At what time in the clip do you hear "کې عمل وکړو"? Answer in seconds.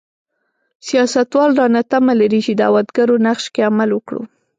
3.53-4.21